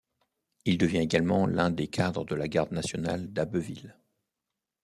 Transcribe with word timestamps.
Il 0.65 0.79
devient 0.79 0.97
également 0.97 1.45
l'un 1.45 1.69
des 1.69 1.87
cadres 1.87 2.25
de 2.25 2.33
la 2.33 2.47
garde 2.47 2.71
nationale 2.71 3.31
d'Abbeville. 3.31 3.99